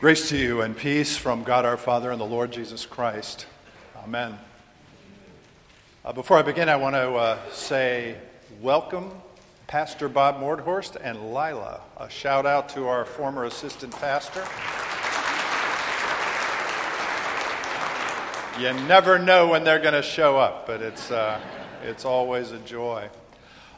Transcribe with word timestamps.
Grace 0.00 0.30
to 0.30 0.36
you 0.38 0.62
and 0.62 0.74
peace 0.74 1.18
from 1.18 1.44
God 1.44 1.66
our 1.66 1.76
Father 1.76 2.10
and 2.10 2.18
the 2.18 2.24
Lord 2.24 2.50
Jesus 2.50 2.86
Christ. 2.86 3.44
Amen. 4.02 4.38
Uh, 6.02 6.14
before 6.14 6.38
I 6.38 6.42
begin, 6.42 6.70
I 6.70 6.76
want 6.76 6.94
to 6.94 7.12
uh, 7.12 7.38
say 7.52 8.16
welcome, 8.62 9.10
Pastor 9.66 10.08
Bob 10.08 10.40
Mordhorst 10.40 10.96
and 10.98 11.34
Lila. 11.34 11.82
A 11.98 12.08
shout 12.08 12.46
out 12.46 12.70
to 12.70 12.88
our 12.88 13.04
former 13.04 13.44
assistant 13.44 13.92
pastor. 13.92 14.40
You 18.58 18.72
never 18.88 19.18
know 19.18 19.48
when 19.48 19.64
they're 19.64 19.80
going 19.80 19.92
to 19.92 20.00
show 20.00 20.38
up, 20.38 20.66
but 20.66 20.80
it's, 20.80 21.10
uh, 21.10 21.38
it's 21.84 22.06
always 22.06 22.52
a 22.52 22.58
joy. 22.60 23.10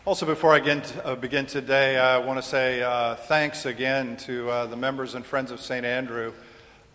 Also, 0.04 0.26
before 0.26 0.52
I 0.52 0.58
begin, 0.58 0.82
uh, 1.04 1.14
begin 1.14 1.46
today, 1.46 1.96
I 1.96 2.18
want 2.18 2.36
to 2.36 2.42
say 2.42 2.82
uh, 2.82 3.14
thanks 3.14 3.66
again 3.66 4.16
to 4.16 4.50
uh, 4.50 4.66
the 4.66 4.74
members 4.74 5.14
and 5.14 5.24
friends 5.24 5.52
of 5.52 5.60
St. 5.60 5.86
Andrew 5.86 6.32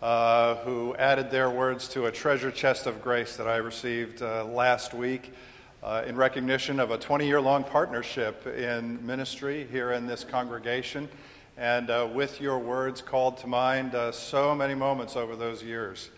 uh, 0.02 0.56
who 0.56 0.94
added 0.96 1.30
their 1.30 1.48
words 1.48 1.88
to 1.88 2.04
a 2.04 2.12
treasure 2.12 2.50
chest 2.50 2.86
of 2.86 3.00
grace 3.00 3.34
that 3.36 3.48
I 3.48 3.56
received 3.56 4.20
uh, 4.20 4.44
last 4.44 4.92
week 4.92 5.32
uh, 5.82 6.04
in 6.06 6.16
recognition 6.16 6.78
of 6.78 6.90
a 6.90 6.98
20 6.98 7.26
year 7.26 7.40
long 7.40 7.64
partnership 7.64 8.46
in 8.46 9.06
ministry 9.06 9.66
here 9.70 9.92
in 9.92 10.06
this 10.06 10.22
congregation. 10.22 11.08
And 11.56 12.14
with 12.14 12.42
your 12.42 12.58
words 12.58 13.00
called 13.00 13.38
to 13.38 13.46
mind 13.46 13.96
so 14.12 14.54
many 14.54 14.74
moments 14.74 15.16
over 15.16 15.34
those 15.34 15.62
years 15.62 16.10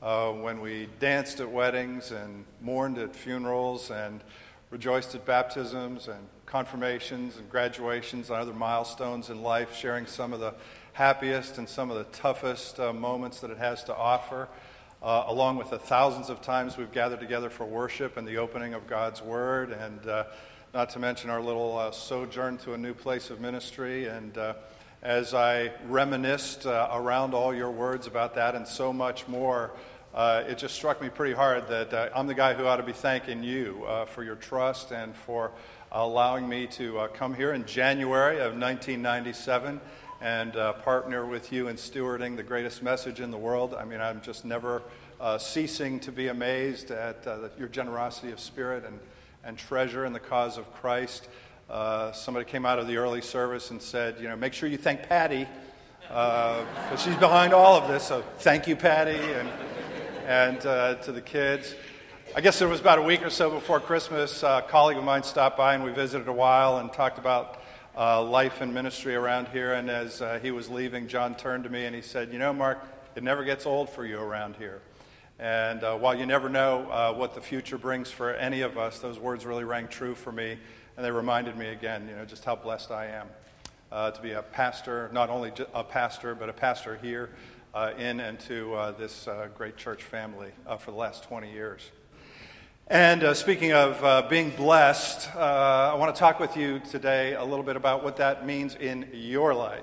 when 0.00 0.62
we 0.62 0.88
danced 0.98 1.40
at 1.40 1.50
weddings 1.50 2.10
and 2.10 2.46
mourned 2.62 2.96
at 2.96 3.14
funerals 3.14 3.90
and 3.90 4.22
rejoiced 4.70 5.14
at 5.14 5.26
baptisms 5.26 6.08
and 6.08 6.26
confirmations 6.48 7.36
and 7.36 7.48
graduations 7.50 8.30
and 8.30 8.38
other 8.38 8.54
milestones 8.54 9.28
in 9.28 9.42
life, 9.42 9.74
sharing 9.74 10.06
some 10.06 10.32
of 10.32 10.40
the 10.40 10.54
happiest 10.94 11.58
and 11.58 11.68
some 11.68 11.90
of 11.90 11.98
the 11.98 12.04
toughest 12.04 12.80
uh, 12.80 12.90
moments 12.90 13.40
that 13.40 13.50
it 13.50 13.58
has 13.58 13.84
to 13.84 13.94
offer, 13.94 14.48
uh, 15.02 15.24
along 15.26 15.58
with 15.58 15.68
the 15.68 15.78
thousands 15.78 16.30
of 16.30 16.40
times 16.40 16.78
we've 16.78 16.90
gathered 16.90 17.20
together 17.20 17.50
for 17.50 17.66
worship 17.66 18.16
and 18.16 18.26
the 18.26 18.38
opening 18.38 18.72
of 18.72 18.86
God's 18.86 19.20
Word, 19.20 19.72
and 19.72 20.06
uh, 20.06 20.24
not 20.72 20.88
to 20.90 20.98
mention 20.98 21.28
our 21.28 21.42
little 21.42 21.76
uh, 21.76 21.90
sojourn 21.90 22.56
to 22.58 22.72
a 22.72 22.78
new 22.78 22.94
place 22.94 23.28
of 23.28 23.42
ministry. 23.42 24.06
And 24.06 24.36
uh, 24.38 24.54
as 25.02 25.34
I 25.34 25.72
reminisced 25.86 26.64
uh, 26.64 26.88
around 26.92 27.34
all 27.34 27.54
your 27.54 27.70
words 27.70 28.06
about 28.06 28.34
that 28.36 28.54
and 28.54 28.66
so 28.66 28.90
much 28.90 29.28
more, 29.28 29.70
it 30.16 30.56
just 30.56 30.74
struck 30.74 31.00
me 31.00 31.10
pretty 31.10 31.34
hard 31.34 31.68
that 31.68 32.10
I'm 32.16 32.26
the 32.26 32.34
guy 32.34 32.54
who 32.54 32.66
ought 32.66 32.78
to 32.78 32.82
be 32.82 32.92
thanking 32.92 33.44
you 33.44 33.86
for 34.06 34.24
your 34.24 34.34
trust 34.34 34.90
and 34.90 35.14
for 35.14 35.52
allowing 35.92 36.48
me 36.48 36.66
to 36.66 36.98
uh, 36.98 37.08
come 37.08 37.34
here 37.34 37.52
in 37.52 37.64
January 37.64 38.36
of 38.36 38.52
1997 38.52 39.80
and 40.20 40.56
uh, 40.56 40.72
partner 40.74 41.24
with 41.24 41.52
you 41.52 41.68
in 41.68 41.76
stewarding 41.76 42.36
the 42.36 42.42
greatest 42.42 42.82
message 42.82 43.20
in 43.20 43.30
the 43.30 43.38
world. 43.38 43.74
I 43.74 43.84
mean, 43.84 44.00
I'm 44.00 44.20
just 44.20 44.44
never 44.44 44.82
uh, 45.20 45.38
ceasing 45.38 46.00
to 46.00 46.12
be 46.12 46.28
amazed 46.28 46.90
at 46.90 47.26
uh, 47.26 47.48
your 47.58 47.68
generosity 47.68 48.32
of 48.32 48.40
spirit 48.40 48.84
and, 48.84 48.98
and 49.44 49.56
treasure 49.56 50.04
in 50.04 50.12
the 50.12 50.20
cause 50.20 50.58
of 50.58 50.72
Christ. 50.74 51.28
Uh, 51.70 52.12
somebody 52.12 52.44
came 52.44 52.66
out 52.66 52.78
of 52.78 52.86
the 52.86 52.96
early 52.96 53.22
service 53.22 53.70
and 53.70 53.80
said, 53.80 54.16
you 54.20 54.28
know, 54.28 54.36
make 54.36 54.52
sure 54.52 54.68
you 54.68 54.78
thank 54.78 55.04
Patty, 55.04 55.46
because 56.02 56.66
uh, 56.92 56.96
she's 56.96 57.16
behind 57.16 57.52
all 57.52 57.76
of 57.76 57.88
this. 57.88 58.02
So 58.04 58.22
thank 58.38 58.66
you, 58.66 58.76
Patty, 58.76 59.18
and, 59.18 59.48
and 60.26 60.60
to 61.02 61.12
the 61.12 61.22
kids. 61.22 61.74
I 62.38 62.40
guess 62.40 62.62
it 62.62 62.68
was 62.68 62.78
about 62.78 63.00
a 63.00 63.02
week 63.02 63.24
or 63.24 63.30
so 63.30 63.50
before 63.50 63.80
Christmas. 63.80 64.44
A 64.44 64.64
colleague 64.68 64.96
of 64.96 65.02
mine 65.02 65.24
stopped 65.24 65.56
by 65.56 65.74
and 65.74 65.82
we 65.82 65.90
visited 65.90 66.28
a 66.28 66.32
while 66.32 66.78
and 66.78 66.92
talked 66.92 67.18
about 67.18 67.60
uh, 67.96 68.22
life 68.22 68.60
and 68.60 68.72
ministry 68.72 69.16
around 69.16 69.48
here. 69.48 69.74
And 69.74 69.90
as 69.90 70.22
uh, 70.22 70.38
he 70.40 70.52
was 70.52 70.70
leaving, 70.70 71.08
John 71.08 71.34
turned 71.34 71.64
to 71.64 71.68
me 71.68 71.86
and 71.86 71.96
he 71.96 72.00
said, 72.00 72.32
You 72.32 72.38
know, 72.38 72.52
Mark, 72.52 72.78
it 73.16 73.24
never 73.24 73.42
gets 73.42 73.66
old 73.66 73.90
for 73.90 74.06
you 74.06 74.20
around 74.20 74.54
here. 74.54 74.82
And 75.40 75.82
uh, 75.82 75.96
while 75.96 76.14
you 76.16 76.26
never 76.26 76.48
know 76.48 76.88
uh, 76.92 77.12
what 77.12 77.34
the 77.34 77.40
future 77.40 77.76
brings 77.76 78.08
for 78.08 78.32
any 78.32 78.60
of 78.60 78.78
us, 78.78 79.00
those 79.00 79.18
words 79.18 79.44
really 79.44 79.64
rang 79.64 79.88
true 79.88 80.14
for 80.14 80.30
me. 80.30 80.58
And 80.96 81.04
they 81.04 81.10
reminded 81.10 81.56
me 81.56 81.70
again, 81.70 82.06
you 82.08 82.14
know, 82.14 82.24
just 82.24 82.44
how 82.44 82.54
blessed 82.54 82.92
I 82.92 83.06
am 83.06 83.26
uh, 83.90 84.12
to 84.12 84.22
be 84.22 84.30
a 84.30 84.42
pastor, 84.42 85.10
not 85.12 85.28
only 85.28 85.50
a 85.74 85.82
pastor, 85.82 86.36
but 86.36 86.48
a 86.48 86.52
pastor 86.52 87.00
here 87.02 87.30
uh, 87.74 87.94
in 87.98 88.20
and 88.20 88.38
to 88.38 88.94
this 88.96 89.26
great 89.56 89.76
church 89.76 90.04
family 90.04 90.52
for 90.78 90.92
the 90.92 90.96
last 90.96 91.24
20 91.24 91.50
years. 91.50 91.90
And 92.90 93.22
uh, 93.22 93.34
speaking 93.34 93.74
of 93.74 94.02
uh, 94.02 94.22
being 94.30 94.48
blessed, 94.48 95.28
uh, 95.36 95.40
I 95.92 95.94
want 95.96 96.14
to 96.14 96.18
talk 96.18 96.40
with 96.40 96.56
you 96.56 96.78
today 96.78 97.34
a 97.34 97.44
little 97.44 97.62
bit 97.62 97.76
about 97.76 98.02
what 98.02 98.16
that 98.16 98.46
means 98.46 98.76
in 98.76 99.10
your 99.12 99.52
life. 99.52 99.82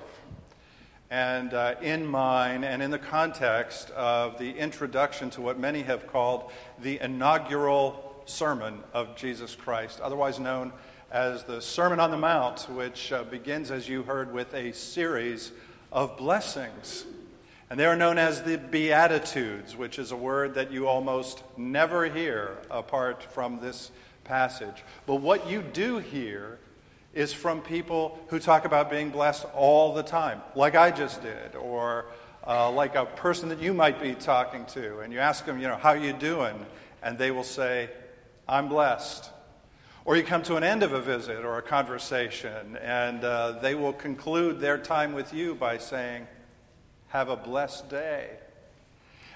And 1.11 1.53
uh, 1.53 1.75
in 1.83 2.03
mine, 2.03 2.63
and 2.63 2.81
in 2.81 2.89
the 2.89 2.97
context 2.97 3.91
of 3.91 4.39
the 4.39 4.57
introduction 4.57 5.29
to 5.31 5.41
what 5.41 5.59
many 5.59 5.83
have 5.83 6.07
called 6.07 6.51
the 6.81 6.99
inaugural 6.99 8.23
sermon 8.25 8.79
of 8.91 9.15
Jesus 9.15 9.53
Christ, 9.53 10.01
otherwise 10.01 10.39
known 10.39 10.73
as 11.11 11.43
the 11.43 11.61
Sermon 11.61 11.99
on 11.99 12.09
the 12.09 12.17
Mount, 12.17 12.61
which 12.71 13.11
uh, 13.11 13.23
begins, 13.25 13.69
as 13.69 13.87
you 13.87 14.01
heard, 14.01 14.33
with 14.33 14.51
a 14.55 14.71
series 14.71 15.51
of 15.91 16.17
blessings. 16.17 17.05
And 17.69 17.79
they 17.79 17.85
are 17.85 17.95
known 17.95 18.19
as 18.19 18.43
the 18.43 18.57
Beatitudes, 18.57 19.75
which 19.75 19.97
is 19.97 20.11
a 20.11 20.15
word 20.15 20.53
that 20.53 20.71
you 20.71 20.87
almost 20.87 21.41
never 21.57 22.05
hear 22.05 22.57
apart 22.69 23.23
from 23.23 23.59
this 23.59 23.89
passage. 24.23 24.83
But 25.07 25.15
what 25.15 25.49
you 25.49 25.63
do 25.63 25.97
hear 25.97 26.59
is 27.13 27.33
from 27.33 27.61
people 27.61 28.19
who 28.27 28.39
talk 28.39 28.65
about 28.65 28.91
being 28.91 29.09
blessed 29.09 29.45
all 29.55 29.93
the 29.93 30.03
time, 30.03 30.41
like 30.53 30.75
I 30.75 30.91
just 30.91 31.21
did, 31.23 31.55
or 31.55 32.05
uh, 32.45 32.69
like 32.71 32.95
a 32.95 33.05
person 33.05 33.49
that 33.49 33.61
you 33.61 33.73
might 33.73 33.99
be 34.01 34.13
talking 34.13 34.65
to, 34.67 34.99
and 34.99 35.11
you 35.11 35.19
ask 35.19 35.45
them, 35.45 35.59
you 35.59 35.67
know, 35.67 35.77
how 35.77 35.93
you 35.93 36.13
doing? 36.13 36.65
And 37.01 37.17
they 37.17 37.31
will 37.31 37.43
say, 37.43 37.89
I'm 38.47 38.67
blessed. 38.67 39.31
Or 40.03 40.15
you 40.15 40.23
come 40.23 40.43
to 40.43 40.55
an 40.55 40.63
end 40.63 40.83
of 40.83 40.93
a 40.93 41.01
visit 41.01 41.43
or 41.43 41.57
a 41.57 41.63
conversation, 41.63 42.77
and 42.77 43.23
uh, 43.23 43.53
they 43.53 43.73
will 43.73 43.93
conclude 43.93 44.59
their 44.59 44.77
time 44.77 45.13
with 45.13 45.33
you 45.33 45.55
by 45.55 45.79
saying, 45.79 46.27
have 47.15 47.29
a 47.29 47.37
blessed 47.37 47.89
day. 47.89 48.29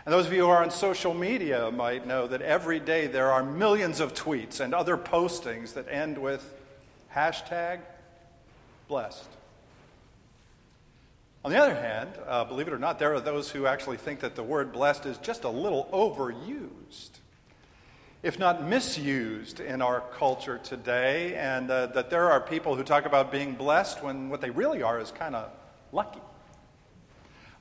And 0.05 0.13
those 0.13 0.27
of 0.27 0.33
you 0.33 0.41
who 0.41 0.49
are 0.49 0.61
on 0.61 0.69
social 0.69 1.13
media 1.13 1.71
might 1.71 2.05
know 2.05 2.27
that 2.27 2.41
every 2.41 2.77
day 2.79 3.07
there 3.07 3.31
are 3.31 3.41
millions 3.41 4.01
of 4.01 4.13
tweets 4.13 4.59
and 4.59 4.73
other 4.73 4.97
postings 4.97 5.75
that 5.75 5.87
end 5.89 6.17
with 6.17 6.53
hashtag 7.15 7.79
blessed. 8.89 9.29
On 11.45 11.51
the 11.51 11.57
other 11.57 11.73
hand, 11.73 12.09
uh, 12.27 12.43
believe 12.43 12.67
it 12.67 12.73
or 12.73 12.79
not, 12.79 12.99
there 12.99 13.13
are 13.13 13.21
those 13.21 13.49
who 13.49 13.65
actually 13.65 13.95
think 13.95 14.19
that 14.19 14.35
the 14.35 14.43
word 14.43 14.73
blessed 14.73 15.05
is 15.05 15.17
just 15.19 15.45
a 15.45 15.49
little 15.49 15.87
overused, 15.93 17.11
if 18.23 18.37
not 18.37 18.67
misused, 18.67 19.61
in 19.61 19.81
our 19.81 20.01
culture 20.17 20.59
today, 20.61 21.35
and 21.35 21.71
uh, 21.71 21.85
that 21.87 22.09
there 22.09 22.29
are 22.29 22.41
people 22.41 22.75
who 22.75 22.83
talk 22.83 23.05
about 23.05 23.31
being 23.31 23.55
blessed 23.55 24.03
when 24.03 24.27
what 24.27 24.41
they 24.41 24.49
really 24.49 24.83
are 24.83 24.99
is 24.99 25.11
kind 25.11 25.33
of 25.33 25.49
lucky. 25.93 26.19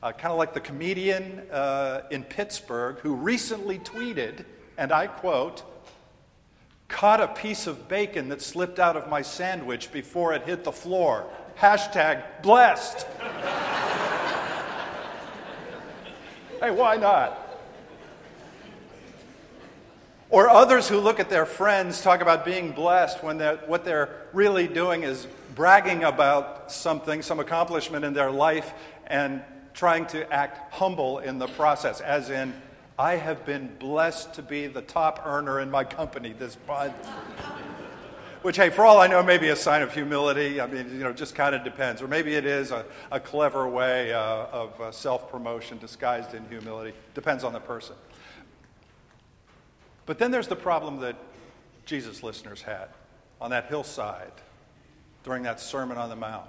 Uh, 0.01 0.13
kind 0.13 0.31
of 0.31 0.39
like 0.39 0.55
the 0.55 0.61
comedian 0.61 1.43
uh, 1.51 2.03
in 2.13 2.23
Pittsburgh 2.23 2.99
who 3.01 3.15
recently 3.15 3.81
tweeted, 3.81 4.45
and 4.77 4.93
I 4.93 5.09
quote, 5.09 5.65
caught 6.87 7.21
a 7.21 7.27
piece 7.27 7.67
of 7.67 7.89
bacon 7.89 8.29
that 8.29 8.41
slipped 8.41 8.79
out 8.79 8.97
of 8.97 9.09
my 9.09 9.23
sandwich 9.23 9.91
before 9.91 10.35
it 10.35 10.43
hit 10.45 10.63
the 10.63 10.71
floor. 10.71 11.27
Hashtag 11.59 12.23
blessed. 12.43 13.09
hey, 16.61 16.71
why 16.71 16.97
not? 16.97 17.45
Or 20.31 20.49
others 20.49 20.89
who 20.89 21.01
look 21.01 21.19
at 21.19 21.29
their 21.29 21.47
friends 21.47 22.03
talk 22.03 22.21
about 22.21 22.45
being 22.45 22.71
blessed 22.71 23.25
when 23.25 23.39
they're, 23.39 23.57
what 23.67 23.85
they're 23.85 24.11
really 24.33 24.69
doing 24.69 25.03
is 25.03 25.27
bragging 25.57 26.05
about 26.05 26.71
something, 26.71 27.23
some 27.23 27.41
accomplishment 27.41 28.05
in 28.05 28.13
their 28.13 28.31
life, 28.31 28.73
and 29.09 29.43
trying 29.79 30.05
to 30.05 30.31
act 30.33 30.75
humble 30.75 31.21
in 31.21 31.39
the 31.39 31.47
process, 31.47 32.01
as 32.01 32.31
in, 32.31 32.53
I 32.99 33.15
have 33.15 33.47
been 33.47 33.71
blessed 33.79 34.35
to 34.35 34.43
be 34.43 34.67
the 34.67 34.83
top 34.83 35.23
earner 35.25 35.61
in 35.61 35.71
my 35.71 35.85
company 35.85 36.33
this 36.33 36.59
month. 36.67 37.07
Which, 38.43 38.57
hey, 38.57 38.71
for 38.71 38.85
all 38.85 38.99
I 38.99 39.07
know, 39.07 39.23
may 39.23 39.39
be 39.39 39.51
a 39.51 39.57
sign 39.57 39.83
of 39.83 39.95
humility. 39.95 40.61
I 40.61 40.67
mean, 40.67 40.91
you 40.91 40.99
know, 40.99 41.13
just 41.13 41.37
kind 41.37 41.55
of 41.55 41.63
depends. 41.63 42.03
Or 42.03 42.09
maybe 42.09 42.35
it 42.35 42.45
is 42.45 42.73
a, 42.73 42.85
a 43.13 43.21
clever 43.21 43.69
way 43.69 44.13
uh, 44.13 44.47
of 44.47 44.81
uh, 44.81 44.91
self 44.91 45.31
promotion 45.31 45.79
disguised 45.79 46.35
in 46.35 46.45
humility. 46.49 46.93
Depends 47.15 47.45
on 47.45 47.53
the 47.53 47.61
person. 47.61 47.95
But 50.07 50.19
then 50.19 50.33
there's 50.33 50.49
the 50.49 50.57
problem 50.57 50.99
that 51.01 51.15
Jesus' 51.85 52.25
listeners 52.25 52.63
had 52.63 52.89
on 53.41 53.51
that 53.51 53.67
hillside 53.67 54.33
during 55.23 55.45
that 55.45 55.61
Sermon 55.61 55.99
on 55.99 56.09
the 56.09 56.17
Mount. 56.17 56.49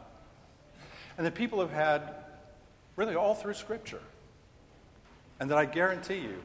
And 1.16 1.28
that 1.28 1.36
people 1.36 1.60
have 1.60 1.72
had 1.72 2.16
really 2.96 3.16
all 3.16 3.36
through 3.36 3.54
Scripture. 3.54 4.02
And 5.40 5.50
that 5.50 5.58
I 5.58 5.66
guarantee 5.66 6.20
you, 6.20 6.42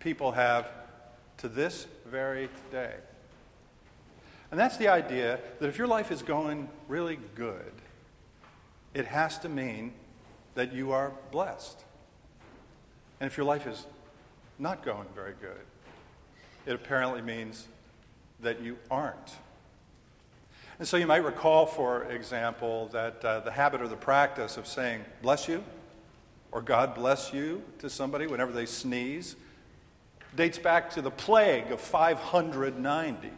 people 0.00 0.32
have 0.32 0.70
to 1.38 1.48
this 1.48 1.86
very 2.06 2.48
day. 2.70 2.94
And 4.50 4.60
that's 4.60 4.76
the 4.76 4.88
idea 4.88 5.40
that 5.60 5.68
if 5.68 5.78
your 5.78 5.86
life 5.86 6.10
is 6.10 6.22
going 6.22 6.68
really 6.88 7.18
good, 7.34 7.72
it 8.94 9.06
has 9.06 9.38
to 9.40 9.48
mean 9.48 9.92
that 10.54 10.72
you 10.72 10.92
are 10.92 11.12
blessed. 11.30 11.82
And 13.20 13.30
if 13.30 13.36
your 13.36 13.46
life 13.46 13.66
is 13.66 13.86
not 14.58 14.84
going 14.84 15.06
very 15.14 15.34
good, 15.40 15.64
it 16.66 16.74
apparently 16.74 17.22
means 17.22 17.66
that 18.40 18.60
you 18.60 18.76
aren't. 18.90 19.36
And 20.78 20.88
so 20.88 20.96
you 20.96 21.06
might 21.06 21.24
recall, 21.24 21.66
for 21.66 22.04
example, 22.04 22.88
that 22.92 23.24
uh, 23.24 23.40
the 23.40 23.52
habit 23.52 23.80
or 23.82 23.88
the 23.88 23.96
practice 23.96 24.56
of 24.56 24.66
saying, 24.66 25.04
bless 25.20 25.48
you, 25.48 25.62
or 26.50 26.62
God 26.62 26.94
bless 26.94 27.32
you 27.32 27.62
to 27.78 27.88
somebody 27.88 28.26
whenever 28.26 28.52
they 28.52 28.66
sneeze, 28.66 29.36
dates 30.34 30.58
back 30.58 30.90
to 30.90 31.02
the 31.02 31.10
plague 31.10 31.70
of 31.70 31.80
590 31.80 33.30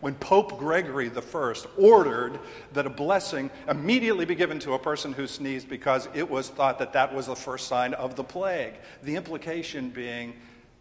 when 0.00 0.14
Pope 0.14 0.58
Gregory 0.58 1.10
I 1.10 1.52
ordered 1.76 2.38
that 2.72 2.86
a 2.86 2.90
blessing 2.90 3.50
immediately 3.68 4.24
be 4.24 4.34
given 4.34 4.58
to 4.60 4.74
a 4.74 4.78
person 4.78 5.12
who 5.12 5.26
sneezed 5.26 5.68
because 5.68 6.08
it 6.14 6.28
was 6.28 6.48
thought 6.48 6.78
that 6.78 6.92
that 6.92 7.12
was 7.12 7.26
the 7.26 7.34
first 7.34 7.66
sign 7.66 7.94
of 7.94 8.14
the 8.14 8.22
plague. 8.22 8.74
The 9.02 9.16
implication 9.16 9.90
being 9.90 10.34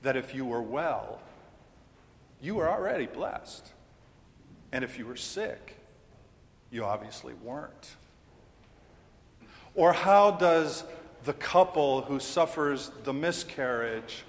that 0.03 0.15
if 0.15 0.35
you 0.35 0.45
were 0.45 0.61
well, 0.61 1.19
you 2.41 2.55
were 2.55 2.69
already 2.69 3.07
blessed. 3.07 3.71
And 4.71 4.83
if 4.83 4.97
you 4.99 5.05
were 5.05 5.15
sick, 5.15 5.75
you 6.71 6.83
obviously 6.83 7.33
weren't. 7.35 7.95
Or 9.75 9.93
how 9.93 10.31
does 10.31 10.83
the 11.23 11.33
couple 11.33 12.01
who 12.01 12.19
suffers 12.19 12.91
the 13.03 13.13
miscarriage 13.13 14.23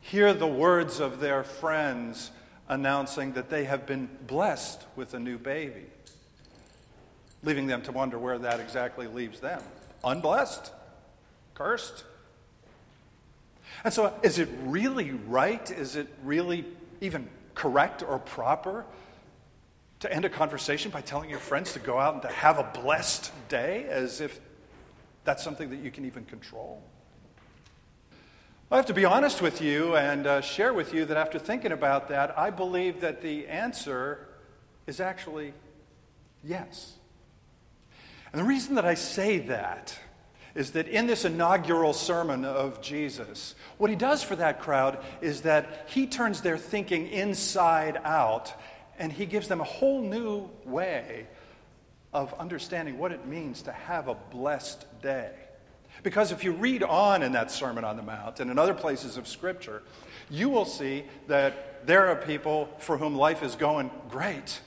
hear 0.00 0.32
the 0.32 0.46
words 0.46 1.00
of 1.00 1.20
their 1.20 1.44
friends? 1.44 2.30
announcing 2.68 3.32
that 3.32 3.48
they 3.48 3.64
have 3.64 3.86
been 3.86 4.08
blessed 4.26 4.84
with 4.94 5.14
a 5.14 5.18
new 5.18 5.38
baby, 5.38 5.86
leaving 7.42 7.66
them 7.66 7.82
to 7.82 7.92
wonder 7.92 8.18
where 8.18 8.38
that 8.38 8.60
exactly 8.60 9.06
leaves 9.06 9.40
them. 9.40 9.62
Unblessed? 10.04 10.72
Cursed? 11.54 12.04
And 13.84 13.92
so, 13.92 14.12
is 14.22 14.38
it 14.38 14.48
really 14.64 15.12
right? 15.12 15.70
Is 15.70 15.96
it 15.96 16.08
really 16.24 16.64
even 17.00 17.28
correct 17.54 18.02
or 18.02 18.18
proper 18.18 18.84
to 20.00 20.12
end 20.12 20.24
a 20.24 20.28
conversation 20.28 20.90
by 20.90 21.00
telling 21.00 21.28
your 21.28 21.38
friends 21.38 21.72
to 21.72 21.78
go 21.78 21.98
out 21.98 22.14
and 22.14 22.22
to 22.22 22.28
have 22.28 22.58
a 22.58 22.80
blessed 22.82 23.32
day 23.48 23.86
as 23.88 24.20
if 24.20 24.40
that's 25.24 25.42
something 25.42 25.70
that 25.70 25.80
you 25.80 25.90
can 25.90 26.04
even 26.04 26.24
control? 26.24 26.82
I 28.70 28.76
have 28.76 28.86
to 28.86 28.94
be 28.94 29.06
honest 29.06 29.40
with 29.40 29.62
you 29.62 29.96
and 29.96 30.26
uh, 30.26 30.40
share 30.42 30.74
with 30.74 30.92
you 30.92 31.06
that 31.06 31.16
after 31.16 31.38
thinking 31.38 31.72
about 31.72 32.08
that, 32.08 32.38
I 32.38 32.50
believe 32.50 33.00
that 33.00 33.22
the 33.22 33.48
answer 33.48 34.28
is 34.86 35.00
actually 35.00 35.54
yes. 36.44 36.98
And 38.32 38.40
the 38.40 38.44
reason 38.44 38.74
that 38.74 38.84
I 38.84 38.94
say 38.94 39.38
that 39.38 39.98
is 40.54 40.72
that 40.72 40.86
in 40.88 41.06
this 41.06 41.24
inaugural 41.24 41.92
sermon 41.94 42.44
of 42.44 42.82
Jesus, 42.82 43.54
what 43.78 43.90
he 43.90 43.96
does 43.96 44.22
for 44.22 44.36
that 44.36 44.60
crowd 44.60 45.02
is 45.20 45.42
that 45.42 45.86
he 45.88 46.06
turns 46.06 46.42
their 46.42 46.58
thinking 46.58 47.06
inside 47.08 47.98
out 48.04 48.52
and 48.98 49.12
he 49.12 49.26
gives 49.26 49.48
them 49.48 49.60
a 49.60 49.64
whole 49.64 50.02
new 50.02 50.48
way 50.64 51.26
of 52.12 52.34
understanding 52.34 52.98
what 52.98 53.12
it 53.12 53.26
means 53.26 53.62
to 53.62 53.72
have 53.72 54.08
a 54.08 54.14
blessed 54.14 54.86
day. 55.02 55.32
Because 56.02 56.32
if 56.32 56.44
you 56.44 56.52
read 56.52 56.82
on 56.82 57.22
in 57.22 57.32
that 57.32 57.50
Sermon 57.50 57.84
on 57.84 57.96
the 57.96 58.02
Mount 58.02 58.40
and 58.40 58.50
in 58.50 58.58
other 58.58 58.74
places 58.74 59.16
of 59.16 59.26
Scripture, 59.26 59.82
you 60.30 60.48
will 60.48 60.64
see 60.64 61.04
that 61.26 61.86
there 61.86 62.08
are 62.08 62.16
people 62.16 62.68
for 62.78 62.98
whom 62.98 63.14
life 63.14 63.42
is 63.42 63.56
going 63.56 63.90
great, 64.08 64.60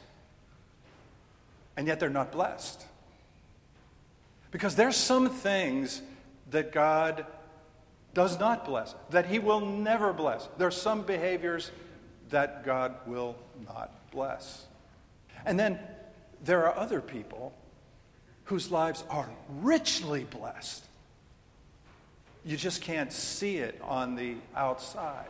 and 1.77 1.87
yet 1.87 1.99
they're 1.99 2.09
not 2.09 2.31
blessed. 2.31 2.85
Because 4.51 4.75
there's 4.75 4.97
some 4.97 5.29
things 5.29 6.01
that 6.49 6.73
God 6.73 7.25
does 8.13 8.37
not 8.39 8.65
bless, 8.65 8.93
that 9.11 9.25
He 9.25 9.39
will 9.39 9.61
never 9.61 10.11
bless. 10.11 10.47
There 10.57 10.67
are 10.67 10.71
some 10.71 11.03
behaviors 11.03 11.71
that 12.29 12.65
God 12.65 12.95
will 13.05 13.37
not 13.65 14.00
bless. 14.11 14.65
And 15.45 15.59
then 15.59 15.79
there 16.43 16.65
are 16.65 16.77
other 16.77 17.01
people 17.01 17.53
whose 18.45 18.71
lives 18.71 19.03
are 19.09 19.29
richly 19.61 20.25
blessed. 20.25 20.85
You 22.43 22.57
just 22.57 22.81
can't 22.81 23.13
see 23.13 23.57
it 23.57 23.79
on 23.83 24.15
the 24.15 24.35
outside. 24.55 25.25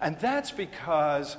And 0.00 0.18
that's 0.20 0.50
because 0.50 1.36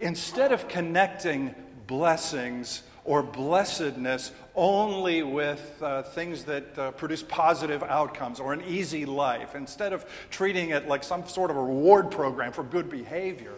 instead 0.00 0.52
of 0.52 0.68
connecting 0.68 1.54
blessings 1.86 2.82
or 3.04 3.22
blessedness 3.22 4.32
only 4.54 5.22
with 5.22 5.80
uh, 5.82 6.02
things 6.02 6.44
that 6.44 6.78
uh, 6.78 6.90
produce 6.92 7.22
positive 7.22 7.82
outcomes 7.82 8.40
or 8.40 8.52
an 8.52 8.62
easy 8.66 9.04
life, 9.04 9.54
instead 9.54 9.92
of 9.92 10.06
treating 10.30 10.70
it 10.70 10.88
like 10.88 11.04
some 11.04 11.26
sort 11.26 11.50
of 11.50 11.56
a 11.56 11.62
reward 11.62 12.10
program 12.10 12.52
for 12.52 12.62
good 12.62 12.88
behavior, 12.88 13.52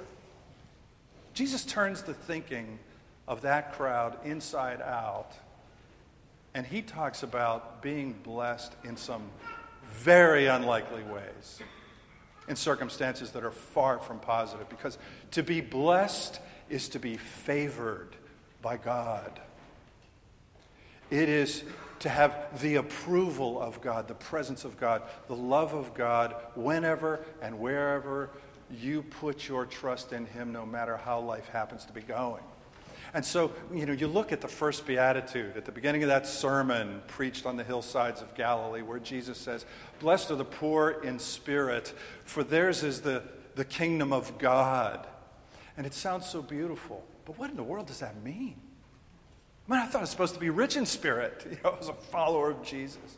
Jesus 1.39 1.65
turns 1.65 2.03
the 2.03 2.15
thinking 2.15 2.81
of 3.29 3.43
that 3.43 3.73
crowd 3.75 4.19
inside 4.25 4.83
out. 4.83 5.35
And 6.53 6.67
he 6.67 6.83
talks 6.83 7.23
about 7.23 7.81
being 7.81 8.13
blessed 8.25 8.73
in 8.83 8.97
some 8.97 9.23
very 9.85 10.47
unlikely 10.47 11.05
ways 11.05 11.61
in 12.49 12.57
circumstances 12.57 13.31
that 13.31 13.45
are 13.45 13.53
far 13.53 14.01
from 14.01 14.19
positive. 14.19 14.69
Because 14.69 14.99
to 15.31 15.45
be 15.45 15.61
blessed 15.61 16.41
is 16.69 16.89
to 16.89 16.99
be 16.99 17.17
favored 17.17 18.17
by 18.61 18.77
God. 18.77 19.39
It 21.09 21.29
is 21.29 21.63
to 22.01 22.09
have 22.09 22.61
the 22.61 22.75
approval 22.75 23.63
of 23.63 23.81
God, 23.81 24.09
the 24.09 24.15
presence 24.15 24.65
of 24.65 24.77
God, 24.81 25.03
the 25.29 25.37
love 25.37 25.73
of 25.73 25.95
God 25.95 26.35
whenever 26.57 27.25
and 27.41 27.61
wherever 27.61 28.31
you 28.71 29.03
put 29.03 29.49
your 29.49 29.67
trust 29.67 30.13
in 30.13 30.27
Him, 30.27 30.53
no 30.53 30.67
matter 30.67 30.97
how 30.97 31.21
life 31.21 31.49
happens 31.49 31.85
to 31.87 31.93
be 31.93 32.01
going. 32.01 32.43
And 33.15 33.25
so, 33.25 33.53
you 33.73 33.87
know, 33.87 33.93
you 33.93 34.07
look 34.07 34.33
at 34.33 34.41
the 34.41 34.49
first 34.49 34.87
beatitude 34.87 35.57
at 35.57 35.65
the 35.65 35.73
beginning 35.73 36.03
of 36.03 36.09
that 36.09 36.27
sermon 36.27 37.01
preached 37.09 37.47
on 37.47 37.57
the 37.57 37.65
hillsides 37.65 38.21
of 38.21 38.35
Galilee, 38.35 38.83
where 38.83 38.99
Jesus 38.99 39.39
says, 39.39 39.65
Blessed 39.99 40.31
are 40.31 40.37
the 40.37 40.45
poor 40.45 41.01
in 41.03 41.19
spirit, 41.19 41.95
for 42.25 42.45
theirs 42.45 42.83
is 42.83 43.01
the, 43.01 43.23
the 43.55 43.65
kingdom 43.65 44.13
of 44.13 44.39
God. 44.39 45.07
And 45.77 45.87
it 45.87 45.95
sounds 45.95 46.27
so 46.29 46.43
beautiful. 46.43 47.05
But 47.25 47.39
what 47.39 47.51
in 47.51 47.57
the 47.57 47.63
world 47.63 47.87
does 47.87 48.01
that 48.01 48.23
mean? 48.23 48.57
I 49.69 49.73
mean, 49.73 49.81
I 49.81 49.87
thought 49.87 49.99
I 49.99 50.01
was 50.03 50.11
supposed 50.11 50.35
to 50.35 50.41
be 50.41 50.51
rich 50.51 50.77
in 50.77 50.85
spirit, 50.85 51.47
you 51.51 51.59
know, 51.65 51.79
as 51.81 51.89
a 51.89 51.95
follower 51.95 52.51
of 52.51 52.63
Jesus. 52.63 53.17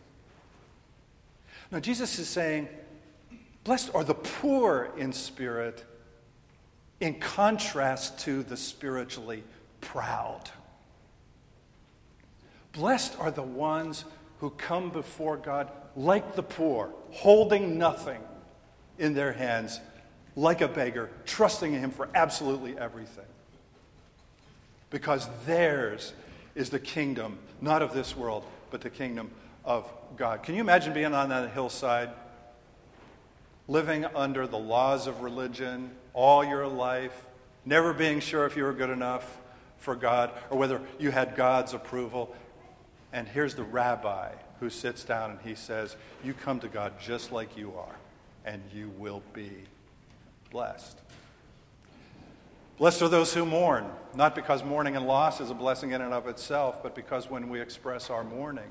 Now, 1.72 1.80
Jesus 1.80 2.18
is 2.18 2.28
saying, 2.28 2.68
Blessed 3.64 3.94
are 3.94 4.04
the 4.04 4.14
poor 4.14 4.90
in 4.96 5.12
spirit, 5.12 5.84
in 7.00 7.18
contrast 7.20 8.18
to 8.20 8.42
the 8.42 8.56
spiritually 8.56 9.42
proud. 9.80 10.50
Blessed 12.72 13.18
are 13.18 13.30
the 13.30 13.42
ones 13.42 14.04
who 14.38 14.50
come 14.50 14.90
before 14.90 15.36
God 15.36 15.70
like 15.96 16.34
the 16.36 16.42
poor, 16.42 16.90
holding 17.10 17.78
nothing 17.78 18.20
in 18.98 19.14
their 19.14 19.32
hands, 19.32 19.80
like 20.36 20.60
a 20.60 20.68
beggar, 20.68 21.10
trusting 21.26 21.74
in 21.74 21.80
Him 21.80 21.90
for 21.90 22.08
absolutely 22.14 22.78
everything. 22.78 23.24
Because 24.90 25.28
theirs 25.46 26.12
is 26.54 26.70
the 26.70 26.78
kingdom, 26.78 27.38
not 27.60 27.82
of 27.82 27.92
this 27.92 28.16
world, 28.16 28.44
but 28.70 28.80
the 28.80 28.90
kingdom 28.90 29.30
of 29.64 29.90
God. 30.16 30.42
Can 30.42 30.54
you 30.54 30.60
imagine 30.60 30.92
being 30.92 31.14
on 31.14 31.28
that 31.28 31.50
hillside, 31.52 32.10
living 33.70 34.04
under 34.04 34.46
the 34.46 34.58
laws 34.58 35.06
of 35.06 35.22
religion 35.22 35.90
all 36.12 36.44
your 36.44 36.66
life, 36.66 37.26
never 37.64 37.94
being 37.94 38.20
sure 38.20 38.44
if 38.44 38.56
you 38.56 38.64
were 38.64 38.74
good 38.74 38.90
enough? 38.90 39.38
for 39.80 39.96
God 39.96 40.30
or 40.50 40.58
whether 40.58 40.80
you 40.98 41.10
had 41.10 41.34
God's 41.34 41.74
approval. 41.74 42.34
And 43.12 43.26
here's 43.26 43.54
the 43.56 43.64
rabbi 43.64 44.32
who 44.60 44.70
sits 44.70 45.02
down 45.02 45.32
and 45.32 45.40
he 45.40 45.54
says, 45.54 45.96
You 46.22 46.34
come 46.34 46.60
to 46.60 46.68
God 46.68 46.92
just 47.00 47.32
like 47.32 47.56
you 47.56 47.72
are, 47.76 47.96
and 48.44 48.62
you 48.72 48.90
will 48.98 49.22
be 49.32 49.50
blessed. 50.50 50.98
Blessed 52.78 53.02
are 53.02 53.08
those 53.08 53.34
who 53.34 53.44
mourn, 53.44 53.86
not 54.14 54.34
because 54.34 54.64
mourning 54.64 54.96
and 54.96 55.06
loss 55.06 55.40
is 55.40 55.50
a 55.50 55.54
blessing 55.54 55.90
in 55.90 56.00
and 56.00 56.14
of 56.14 56.28
itself, 56.28 56.82
but 56.82 56.94
because 56.94 57.28
when 57.28 57.48
we 57.48 57.60
express 57.60 58.08
our 58.08 58.24
mourning, 58.24 58.70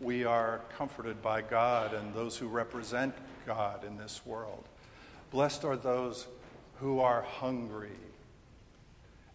we 0.00 0.24
are 0.24 0.62
comforted 0.76 1.20
by 1.20 1.42
God 1.42 1.92
and 1.92 2.14
those 2.14 2.38
who 2.38 2.48
represent 2.48 3.14
God 3.50 3.82
in 3.82 3.96
this 3.96 4.24
world. 4.24 4.62
Blessed 5.32 5.64
are 5.64 5.76
those 5.76 6.28
who 6.78 7.00
are 7.00 7.22
hungry 7.22 7.98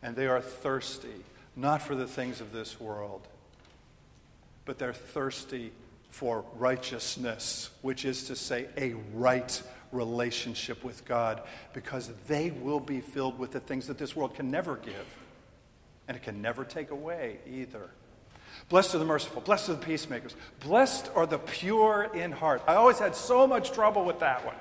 and 0.02 0.16
they 0.16 0.26
are 0.26 0.40
thirsty, 0.40 1.26
not 1.54 1.82
for 1.82 1.96
the 1.96 2.08
things 2.08 2.40
of 2.40 2.54
this 2.54 2.80
world, 2.80 3.28
but 4.64 4.80
they're 4.80 4.94
thirsty 4.94 5.74
for 6.10 6.46
righteousness, 6.56 7.72
which 7.82 8.06
is 8.06 8.24
to 8.28 8.38
say, 8.38 8.68
a 8.78 8.94
right 9.14 9.62
relationship 9.92 10.82
with 10.82 11.04
God, 11.04 11.42
because 11.74 12.10
they 12.30 12.52
will 12.52 12.80
be 12.80 13.02
filled 13.02 13.38
with 13.38 13.52
the 13.52 13.60
things 13.60 13.88
that 13.88 13.98
this 13.98 14.16
world 14.16 14.34
can 14.34 14.50
never 14.50 14.78
give, 14.78 15.18
and 16.08 16.16
it 16.16 16.24
can 16.24 16.42
never 16.42 16.64
take 16.64 16.92
away 16.92 17.40
either. 17.46 17.90
Blessed 18.70 18.96
are 18.96 19.00
the 19.00 19.06
merciful. 19.06 19.42
Blessed 19.42 19.70
are 19.70 19.74
the 19.74 19.86
peacemakers. 19.86 20.36
Blessed 20.60 21.10
are 21.16 21.26
the 21.26 21.38
pure 21.38 22.10
in 22.14 22.32
heart. 22.32 22.64
I 22.68 22.76
always 22.76 23.00
had 23.00 23.16
so 23.16 23.46
much 23.46 23.72
trouble 23.72 24.06
with 24.06 24.20
that 24.20 24.46
one. 24.46 24.56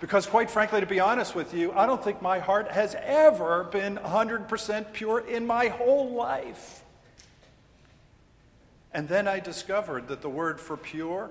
Because, 0.00 0.26
quite 0.26 0.50
frankly, 0.50 0.80
to 0.80 0.86
be 0.86 1.00
honest 1.00 1.34
with 1.34 1.54
you, 1.54 1.72
I 1.72 1.86
don't 1.86 2.02
think 2.02 2.20
my 2.20 2.38
heart 2.38 2.70
has 2.70 2.94
ever 3.00 3.64
been 3.64 3.96
100% 3.96 4.92
pure 4.92 5.20
in 5.20 5.46
my 5.46 5.68
whole 5.68 6.10
life. 6.12 6.82
And 8.92 9.08
then 9.08 9.26
I 9.26 9.40
discovered 9.40 10.08
that 10.08 10.22
the 10.22 10.28
word 10.28 10.60
for 10.60 10.76
pure 10.76 11.30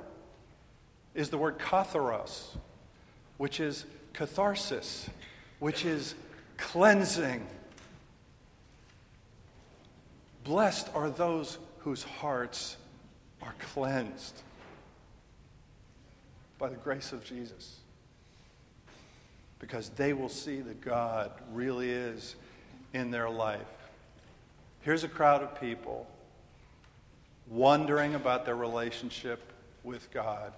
is 1.13 1.29
the 1.29 1.37
word 1.37 1.59
katharos, 1.59 2.55
which 3.37 3.59
is 3.59 3.85
catharsis, 4.13 5.09
which 5.59 5.85
is 5.85 6.15
cleansing. 6.57 7.45
Blessed 10.43 10.89
are 10.93 11.09
those 11.09 11.57
whose 11.79 12.03
hearts 12.03 12.77
are 13.41 13.53
cleansed 13.73 14.41
by 16.57 16.69
the 16.69 16.75
grace 16.75 17.11
of 17.11 17.23
Jesus. 17.23 17.77
Because 19.59 19.89
they 19.89 20.13
will 20.13 20.29
see 20.29 20.59
that 20.59 20.81
God 20.81 21.31
really 21.53 21.89
is 21.89 22.35
in 22.93 23.11
their 23.11 23.29
life. 23.29 23.59
Here's 24.81 25.03
a 25.03 25.09
crowd 25.09 25.41
of 25.41 25.59
people 25.59 26.07
wondering 27.47 28.15
about 28.15 28.45
their 28.45 28.55
relationship 28.55 29.53
with 29.83 30.11
God 30.11 30.53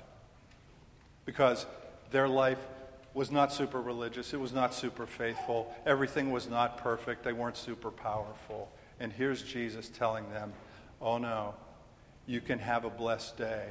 because 1.25 1.65
their 2.11 2.27
life 2.27 2.59
was 3.13 3.31
not 3.31 3.51
super 3.51 3.81
religious, 3.81 4.33
it 4.33 4.39
was 4.39 4.53
not 4.53 4.73
super 4.73 5.05
faithful, 5.05 5.73
everything 5.85 6.31
was 6.31 6.47
not 6.49 6.77
perfect, 6.77 7.23
they 7.23 7.33
weren't 7.33 7.57
super 7.57 7.89
powerful. 7.89 8.69
And 8.99 9.11
here's 9.11 9.41
Jesus 9.41 9.89
telling 9.89 10.29
them, 10.31 10.53
oh 11.01 11.17
no, 11.17 11.53
you 12.27 12.41
can 12.41 12.59
have 12.59 12.85
a 12.85 12.89
blessed 12.89 13.37
day. 13.37 13.69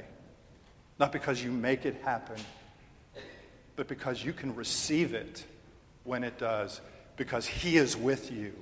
Not 0.99 1.11
because 1.11 1.43
you 1.43 1.51
make 1.51 1.85
it 1.85 2.01
happen, 2.03 2.37
but 3.75 3.87
because 3.87 4.23
you 4.23 4.33
can 4.33 4.55
receive 4.55 5.13
it 5.13 5.43
when 6.03 6.23
it 6.23 6.37
does, 6.37 6.79
because 7.17 7.45
He 7.45 7.77
is 7.77 7.97
with 7.97 8.31
you. 8.31 8.53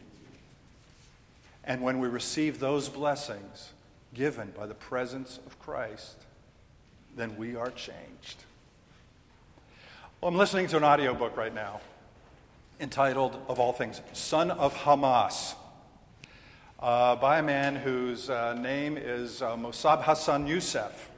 And 1.63 1.81
when 1.81 1.99
we 1.99 2.07
receive 2.07 2.59
those 2.59 2.89
blessings 2.89 3.71
given 4.13 4.51
by 4.57 4.65
the 4.65 4.73
presence 4.73 5.39
of 5.45 5.59
Christ, 5.59 6.17
then 7.15 7.37
we 7.37 7.55
are 7.55 7.71
changed. 7.71 8.43
Well, 10.19 10.29
I'm 10.29 10.37
listening 10.37 10.67
to 10.67 10.77
an 10.77 10.83
audiobook 10.83 11.37
right 11.37 11.53
now 11.53 11.81
entitled, 12.79 13.39
of 13.47 13.59
all 13.59 13.71
things, 13.71 14.01
Son 14.13 14.49
of 14.49 14.73
Hamas 14.73 15.55
uh, 16.83 17.15
by 17.15 17.39
a 17.39 17.41
man 17.41 17.77
whose 17.77 18.29
uh, 18.29 18.53
name 18.55 18.97
is 18.97 19.41
uh, 19.41 19.55
Mossab 19.55 20.01
Hassan 20.01 20.45
Youssef. 20.45 21.09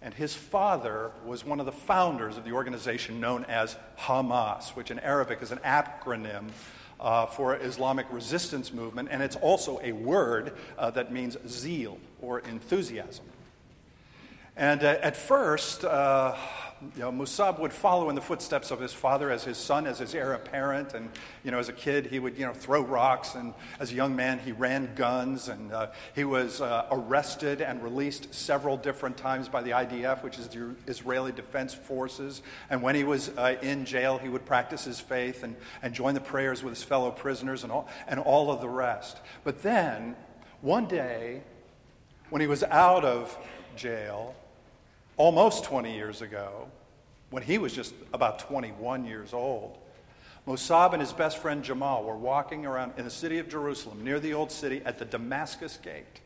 And 0.00 0.14
his 0.14 0.34
father 0.34 1.10
was 1.26 1.44
one 1.44 1.58
of 1.58 1.66
the 1.66 1.72
founders 1.72 2.36
of 2.36 2.44
the 2.44 2.52
organization 2.52 3.18
known 3.18 3.44
as 3.46 3.76
Hamas, 3.98 4.76
which 4.76 4.92
in 4.92 5.00
Arabic 5.00 5.42
is 5.42 5.50
an 5.50 5.58
acronym 5.58 6.50
uh, 7.00 7.26
for 7.26 7.56
Islamic 7.56 8.06
resistance 8.12 8.72
movement, 8.72 9.08
and 9.10 9.20
it's 9.20 9.34
also 9.34 9.80
a 9.82 9.90
word 9.90 10.52
uh, 10.78 10.92
that 10.92 11.12
means 11.12 11.36
zeal 11.48 11.98
or 12.22 12.38
enthusiasm. 12.40 13.24
And 14.56 14.84
uh, 14.84 14.98
at 15.02 15.16
first, 15.16 15.84
uh, 15.84 16.36
you 16.80 17.02
know, 17.02 17.10
Mossab 17.10 17.58
would 17.58 17.72
follow 17.72 18.08
in 18.08 18.14
the 18.14 18.20
footsteps 18.20 18.70
of 18.70 18.80
his 18.80 18.92
father 18.92 19.30
as 19.30 19.42
his 19.42 19.56
son, 19.56 19.86
as 19.86 19.98
his 19.98 20.14
heir 20.14 20.32
apparent. 20.32 20.94
And, 20.94 21.10
you 21.42 21.50
know, 21.50 21.58
as 21.58 21.68
a 21.68 21.72
kid, 21.72 22.06
he 22.06 22.18
would, 22.18 22.38
you 22.38 22.46
know, 22.46 22.52
throw 22.52 22.82
rocks. 22.82 23.34
And 23.34 23.54
as 23.80 23.90
a 23.90 23.94
young 23.94 24.14
man, 24.14 24.38
he 24.38 24.52
ran 24.52 24.94
guns. 24.94 25.48
And 25.48 25.72
uh, 25.72 25.88
he 26.14 26.24
was 26.24 26.60
uh, 26.60 26.86
arrested 26.90 27.60
and 27.60 27.82
released 27.82 28.32
several 28.32 28.76
different 28.76 29.16
times 29.16 29.48
by 29.48 29.62
the 29.62 29.70
IDF, 29.70 30.22
which 30.22 30.38
is 30.38 30.48
the 30.48 30.74
Israeli 30.86 31.32
Defense 31.32 31.74
Forces. 31.74 32.42
And 32.70 32.80
when 32.80 32.94
he 32.94 33.04
was 33.04 33.30
uh, 33.30 33.56
in 33.60 33.84
jail, 33.84 34.18
he 34.18 34.28
would 34.28 34.46
practice 34.46 34.84
his 34.84 35.00
faith 35.00 35.42
and, 35.42 35.56
and 35.82 35.94
join 35.94 36.14
the 36.14 36.20
prayers 36.20 36.62
with 36.62 36.74
his 36.74 36.84
fellow 36.84 37.10
prisoners 37.10 37.64
and 37.64 37.72
all, 37.72 37.88
and 38.06 38.20
all 38.20 38.52
of 38.52 38.60
the 38.60 38.68
rest. 38.68 39.18
But 39.42 39.62
then, 39.62 40.14
one 40.60 40.86
day, 40.86 41.42
when 42.30 42.40
he 42.40 42.46
was 42.46 42.62
out 42.62 43.04
of 43.04 43.36
jail, 43.74 44.34
almost 45.18 45.64
20 45.64 45.94
years 45.94 46.22
ago, 46.22 46.68
when 47.30 47.42
he 47.42 47.58
was 47.58 47.74
just 47.74 47.92
about 48.14 48.38
21 48.38 49.04
years 49.04 49.34
old, 49.34 49.76
Mossab 50.46 50.94
and 50.94 51.02
his 51.02 51.12
best 51.12 51.38
friend 51.38 51.62
Jamal 51.62 52.04
were 52.04 52.16
walking 52.16 52.64
around 52.64 52.94
in 52.96 53.04
the 53.04 53.10
city 53.10 53.38
of 53.38 53.50
Jerusalem, 53.50 54.02
near 54.02 54.18
the 54.18 54.32
old 54.32 54.50
city, 54.50 54.80
at 54.86 54.98
the 54.98 55.04
Damascus 55.04 55.76
Gate, 55.76 56.20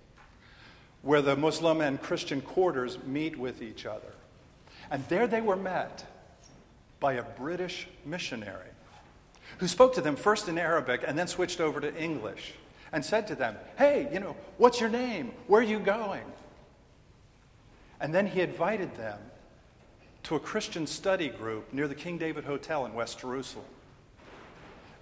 where 1.00 1.22
the 1.22 1.34
Muslim 1.34 1.80
and 1.80 2.00
Christian 2.00 2.40
quarters 2.40 3.02
meet 3.04 3.36
with 3.36 3.60
each 3.60 3.84
other. 3.84 4.14
And 4.92 5.04
there 5.08 5.26
they 5.26 5.40
were 5.40 5.56
met 5.56 6.06
by 7.00 7.14
a 7.14 7.24
British 7.24 7.88
missionary 8.04 8.68
who 9.58 9.66
spoke 9.66 9.94
to 9.94 10.00
them 10.00 10.14
first 10.14 10.48
in 10.48 10.56
Arabic 10.56 11.02
and 11.04 11.18
then 11.18 11.26
switched 11.26 11.60
over 11.60 11.80
to 11.80 11.94
English 12.00 12.52
and 12.92 13.04
said 13.04 13.26
to 13.26 13.34
them, 13.34 13.56
Hey, 13.76 14.08
you 14.12 14.20
know, 14.20 14.36
what's 14.58 14.80
your 14.80 14.88
name? 14.88 15.32
Where 15.48 15.60
are 15.60 15.64
you 15.64 15.80
going? 15.80 16.22
And 18.02 18.12
then 18.12 18.26
he 18.26 18.40
invited 18.40 18.96
them 18.96 19.18
to 20.24 20.34
a 20.34 20.40
Christian 20.40 20.88
study 20.88 21.28
group 21.28 21.72
near 21.72 21.86
the 21.86 21.94
King 21.94 22.18
David 22.18 22.44
Hotel 22.44 22.84
in 22.84 22.94
West 22.94 23.20
Jerusalem. 23.20 23.64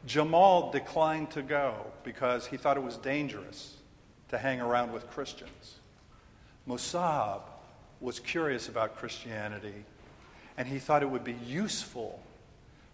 Jamal 0.07 0.71
declined 0.71 1.31
to 1.31 1.43
go 1.43 1.75
because 2.05 2.47
he 2.47 2.59
thought 2.59 2.77
it 2.77 2.83
was 2.83 2.99
dangerous 2.99 3.77
to 4.29 4.37
hang 4.37 4.61
around 4.61 4.93
with 4.93 5.09
Christians. 5.11 5.77
Mossab 6.67 7.41
was 8.01 8.21
curious 8.21 8.69
about 8.69 8.97
Christianity, 8.97 9.85
and 10.59 10.69
he 10.69 10.79
thought 10.79 11.03
it 11.03 11.11
would 11.11 11.25
be 11.25 11.37
useful 11.47 12.23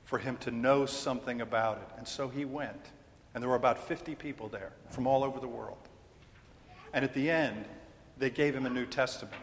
for 0.05 0.19
him 0.19 0.37
to 0.39 0.53
know 0.53 0.87
something 0.87 1.41
about 1.41 1.79
it. 1.79 1.99
And 1.99 2.07
so 2.07 2.29
he 2.29 2.45
went. 2.45 2.93
And 3.35 3.43
there 3.43 3.49
were 3.49 3.57
about 3.57 3.89
50 3.89 4.15
people 4.15 4.49
there 4.49 4.71
from 4.91 5.09
all 5.09 5.25
over 5.25 5.41
the 5.41 5.49
world. 5.49 5.89
And 6.93 7.05
at 7.05 7.13
the 7.13 7.29
end, 7.29 7.65
they 8.19 8.31
gave 8.31 8.55
him 8.55 8.67
a 8.67 8.71
New 8.71 8.87
Testament 8.87 9.35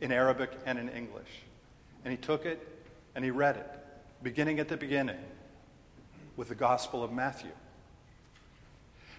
in 0.00 0.12
Arabic 0.12 0.50
and 0.64 0.78
in 0.78 0.88
English. 0.88 1.28
And 2.04 2.12
he 2.12 2.16
took 2.16 2.46
it 2.46 2.66
and 3.14 3.24
he 3.24 3.30
read 3.30 3.56
it, 3.56 3.66
beginning 4.22 4.60
at 4.60 4.68
the 4.68 4.76
beginning 4.76 5.18
with 6.36 6.48
the 6.48 6.54
Gospel 6.54 7.02
of 7.02 7.12
Matthew. 7.12 7.50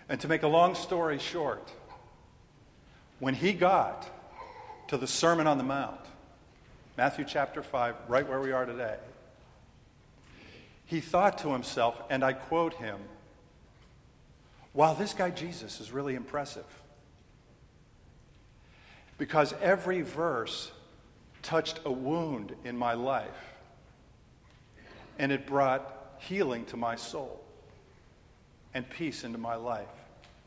And 0.07 0.19
to 0.21 0.27
make 0.27 0.43
a 0.43 0.48
long 0.48 0.74
story 0.75 1.19
short, 1.19 1.71
when 3.19 3.33
he 3.33 3.53
got 3.53 4.09
to 4.88 4.98
the 4.98 5.07
Sermon 5.07 5.45
on 5.45 5.57
the 5.57 5.63
Mount, 5.63 6.00
Matthew 6.98 7.25
chapter 7.25 7.62
5, 7.62 7.95
right 8.07 8.27
where 8.27 8.39
we 8.39 8.51
are 8.51 8.65
today, 8.65 8.95
he 10.86 11.00
thought 11.00 11.38
to 11.39 11.50
himself, 11.53 12.01
and 12.09 12.24
I 12.24 12.33
quote 12.33 12.75
him, 12.75 12.98
Wow, 14.74 14.93
this 14.93 15.13
guy 15.13 15.29
Jesus 15.29 15.79
is 15.79 15.91
really 15.91 16.15
impressive 16.15 16.65
because 19.19 19.53
every 19.61 20.01
verse 20.01 20.71
touched 21.43 21.81
a 21.85 21.91
wound 21.91 22.55
in 22.63 22.75
my 22.75 22.93
life 22.93 23.53
and 25.19 25.31
it 25.31 25.45
brought 25.45 26.15
healing 26.19 26.65
to 26.65 26.77
my 26.77 26.95
soul 26.95 27.39
and 28.73 28.89
peace 28.89 29.23
into 29.23 29.38
my 29.38 29.55
life. 29.55 29.88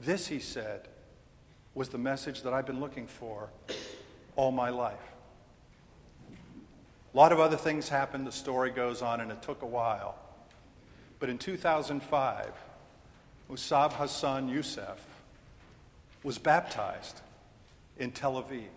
This, 0.01 0.27
he 0.27 0.41
said, 0.41 0.89
was 1.75 1.91
the 1.91 1.99
message 1.99 2.43
that 2.43 2.53
I've 2.53 2.67
been 2.67 2.81
looking 2.81 3.07
for 3.07 3.51
all 4.37 4.51
my 4.51 4.71
life. 4.71 4.99
A 7.13 7.17
lot 7.17 7.31
of 7.31 7.41
other 7.41 7.59
things 7.59 7.91
happened, 7.91 8.27
the 8.27 8.33
story 8.33 8.71
goes 8.71 9.03
on, 9.03 9.21
and 9.21 9.31
it 9.31 9.43
took 9.43 9.61
a 9.61 9.67
while. 9.67 10.17
But 11.21 11.29
in 11.29 11.37
2005, 11.37 12.51
Mossab 13.51 13.93
Hassan 13.93 14.49
Youssef 14.49 14.99
was 16.23 16.39
baptized 16.39 17.21
in 17.99 18.11
Tel 18.11 18.35
Aviv. 18.35 18.69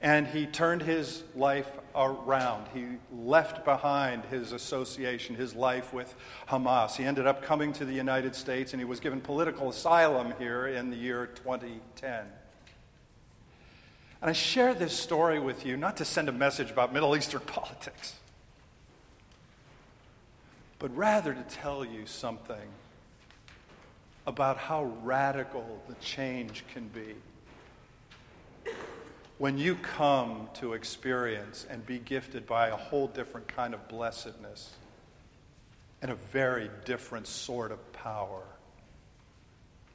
And 0.00 0.28
he 0.28 0.46
turned 0.46 0.82
his 0.82 1.24
life 1.34 1.68
around. 1.94 2.68
He 2.72 2.86
left 3.12 3.64
behind 3.64 4.24
his 4.26 4.52
association, 4.52 5.34
his 5.34 5.56
life 5.56 5.92
with 5.92 6.14
Hamas. 6.48 6.96
He 6.96 7.04
ended 7.04 7.26
up 7.26 7.42
coming 7.42 7.72
to 7.74 7.84
the 7.84 7.92
United 7.92 8.36
States 8.36 8.72
and 8.72 8.80
he 8.80 8.84
was 8.84 9.00
given 9.00 9.20
political 9.20 9.68
asylum 9.68 10.34
here 10.38 10.68
in 10.68 10.90
the 10.90 10.96
year 10.96 11.26
2010. 11.26 12.26
And 14.20 14.30
I 14.30 14.32
share 14.32 14.72
this 14.72 14.92
story 14.92 15.40
with 15.40 15.66
you 15.66 15.76
not 15.76 15.96
to 15.96 16.04
send 16.04 16.28
a 16.28 16.32
message 16.32 16.70
about 16.70 16.92
Middle 16.92 17.16
Eastern 17.16 17.40
politics, 17.46 18.14
but 20.78 20.96
rather 20.96 21.34
to 21.34 21.42
tell 21.42 21.84
you 21.84 22.06
something 22.06 22.68
about 24.28 24.58
how 24.58 24.84
radical 25.02 25.82
the 25.88 25.94
change 25.94 26.62
can 26.72 26.86
be 26.88 27.14
when 29.38 29.56
you 29.56 29.76
come 29.76 30.48
to 30.54 30.74
experience 30.74 31.66
and 31.70 31.86
be 31.86 31.98
gifted 31.98 32.46
by 32.46 32.68
a 32.68 32.76
whole 32.76 33.06
different 33.06 33.48
kind 33.48 33.72
of 33.72 33.88
blessedness 33.88 34.74
and 36.02 36.10
a 36.10 36.16
very 36.16 36.70
different 36.84 37.26
sort 37.26 37.72
of 37.72 37.92
power, 37.92 38.42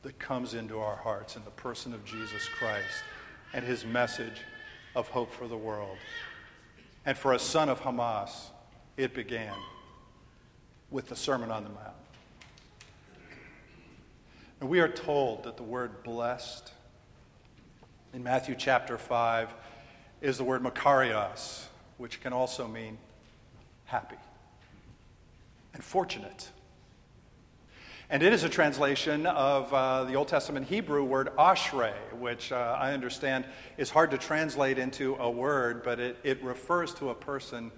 that 0.03 0.19
comes 0.19 0.53
into 0.53 0.79
our 0.79 0.97
hearts 0.97 1.35
in 1.35 1.43
the 1.45 1.51
person 1.51 1.93
of 1.93 2.05
Jesus 2.05 2.47
Christ 2.59 3.03
and 3.53 3.65
his 3.65 3.85
message 3.85 4.41
of 4.95 5.07
hope 5.07 5.31
for 5.31 5.47
the 5.47 5.57
world. 5.57 5.97
And 7.05 7.17
for 7.17 7.33
a 7.33 7.39
son 7.39 7.69
of 7.69 7.81
Hamas, 7.81 8.31
it 8.97 9.13
began 9.13 9.55
with 10.91 11.07
the 11.07 11.15
Sermon 11.15 11.51
on 11.51 11.63
the 11.63 11.69
Mount. 11.69 11.95
And 14.59 14.69
we 14.69 14.79
are 14.79 14.89
told 14.89 15.43
that 15.43 15.57
the 15.57 15.63
word 15.63 16.03
blessed 16.03 16.71
in 18.13 18.21
Matthew 18.21 18.53
chapter 18.55 18.97
5 18.97 19.53
is 20.21 20.37
the 20.37 20.43
word 20.43 20.63
makarios, 20.63 21.65
which 21.97 22.21
can 22.21 22.31
also 22.31 22.67
mean 22.67 22.99
happy 23.85 24.17
and 25.73 25.83
fortunate. 25.83 26.49
And 28.11 28.21
it 28.21 28.31
is 28.31 28.43
a 28.43 28.49
translation 28.49 29.25
of 29.25 29.73
uh, 29.73 30.03
the 30.03 30.13
Old 30.13 30.27
Testament 30.27 30.67
Hebrew 30.67 31.03
word 31.03 31.29
ashrei, 31.39 31.93
which 32.19 32.51
uh, 32.51 32.77
I 32.79 32.93
understand 32.93 33.45
is 33.77 33.89
hard 33.89 34.11
to 34.11 34.19
translate 34.19 34.77
into 34.77 35.15
a 35.15 35.29
word, 35.29 35.81
but 35.83 35.99
it, 35.99 36.17
it 36.23 36.43
refers 36.43 36.93
to 36.95 37.09
a 37.09 37.15
person 37.15 37.71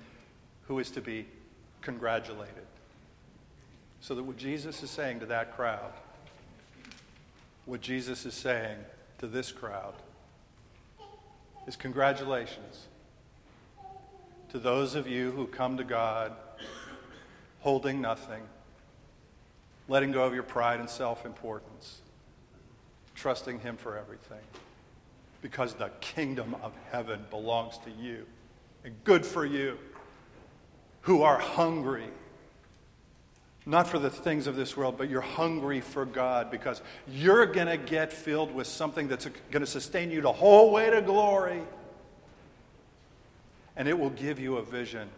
who 0.67 0.79
is 0.79 0.91
to 0.91 1.01
be 1.01 1.25
congratulated. 1.81 2.65
So 4.01 4.13
that 4.15 4.23
what 4.23 4.35
Jesus 4.35 4.83
is 4.83 4.89
saying 4.89 5.21
to 5.21 5.25
that 5.27 5.55
crowd, 5.55 5.93
what 7.65 7.79
Jesus 7.79 8.25
is 8.25 8.33
saying 8.33 8.77
to 9.19 9.27
this 9.27 9.53
crowd, 9.53 9.93
is 11.67 11.75
congratulations 11.75 12.87
to 14.49 14.59
those 14.59 14.95
of 14.95 15.07
you 15.07 15.31
who 15.31 15.47
come 15.47 15.77
to 15.77 15.83
God 15.83 16.33
holding 17.59 17.99
nothing, 17.99 18.43
letting 19.87 20.11
go 20.11 20.23
of 20.23 20.33
your 20.33 20.43
pride 20.43 20.79
and 20.79 20.89
self 20.89 21.25
importance, 21.25 22.01
trusting 23.15 23.59
Him 23.59 23.77
for 23.77 23.97
everything. 23.97 24.43
Because 25.41 25.73
the 25.73 25.89
kingdom 25.99 26.55
of 26.63 26.73
heaven 26.91 27.25
belongs 27.29 27.77
to 27.79 27.91
you. 27.91 28.25
And 28.83 28.95
good 29.03 29.25
for 29.25 29.45
you 29.45 29.77
who 31.01 31.21
are 31.21 31.37
hungry 31.37 32.09
not 33.65 33.87
for 33.87 33.97
the 33.97 34.09
things 34.09 34.45
of 34.45 34.55
this 34.55 34.77
world, 34.77 34.95
but 34.97 35.09
you're 35.09 35.21
hungry 35.21 35.81
for 35.81 36.05
God 36.05 36.51
because 36.51 36.81
you're 37.07 37.47
going 37.47 37.67
to 37.67 37.77
get 37.77 38.13
filled 38.13 38.53
with 38.53 38.67
something 38.67 39.07
that's 39.07 39.25
going 39.49 39.61
to 39.61 39.67
sustain 39.67 40.11
you 40.11 40.21
the 40.21 40.31
whole 40.31 40.71
way 40.71 40.89
to 40.89 41.01
glory. 41.01 41.61
And 43.75 43.87
it 43.87 43.97
will 43.97 44.11
give 44.11 44.39
you 44.39 44.57
a 44.57 44.63
vision 44.63 45.09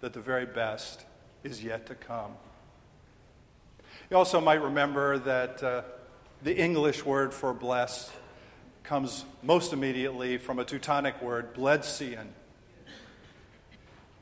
that 0.00 0.12
the 0.12 0.20
very 0.20 0.46
best 0.46 1.04
is 1.44 1.62
yet 1.62 1.86
to 1.86 1.94
come. 1.94 2.32
You 4.10 4.16
also 4.16 4.40
might 4.40 4.62
remember 4.62 5.18
that 5.20 5.62
uh, 5.62 5.82
the 6.42 6.56
English 6.56 7.04
word 7.04 7.32
for 7.32 7.54
blessed 7.54 8.10
comes 8.82 9.24
most 9.42 9.72
immediately 9.72 10.38
from 10.38 10.58
a 10.58 10.64
Teutonic 10.64 11.20
word, 11.22 11.54
bledsian 11.54 12.26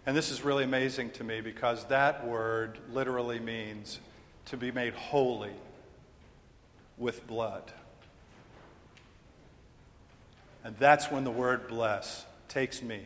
and 0.07 0.15
this 0.15 0.31
is 0.31 0.45
really 0.45 0.65
amazing 0.65 1.11
to 1.13 1.25
me 1.25 1.41
because 1.41 1.87
that 1.87 2.27
word 2.27 2.79
literally 2.93 3.39
means 3.39 4.01
to 4.47 4.57
be 4.57 4.71
made 4.71 4.93
holy 4.93 5.55
with 6.99 7.27
blood. 7.27 7.73
And 10.63 10.77
that's 10.77 11.11
when 11.11 11.25
the 11.25 11.31
word 11.31 11.69
bless 11.69 12.27
takes 12.49 12.83
me 12.83 13.01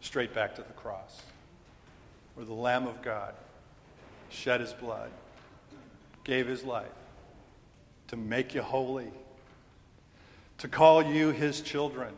straight 0.00 0.34
back 0.34 0.56
to 0.56 0.62
the 0.62 0.72
cross, 0.72 1.22
where 2.34 2.46
the 2.46 2.54
Lamb 2.54 2.86
of 2.86 3.00
God 3.00 3.34
shed 4.28 4.60
his 4.60 4.72
blood, 4.72 5.10
gave 6.24 6.48
his 6.48 6.64
life 6.64 6.88
to 8.08 8.16
make 8.16 8.54
you 8.54 8.62
holy, 8.62 9.10
to 10.58 10.66
call 10.66 11.04
you 11.04 11.30
his 11.30 11.60
children, 11.60 12.12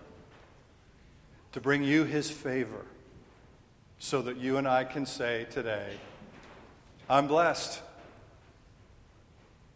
to 1.52 1.60
bring 1.60 1.82
you 1.82 2.04
his 2.04 2.30
favor 2.30 2.86
so 4.02 4.20
that 4.20 4.36
you 4.36 4.56
and 4.56 4.66
I 4.66 4.82
can 4.82 5.06
say 5.06 5.46
today, 5.48 5.96
I'm 7.08 7.28
blessed. 7.28 7.80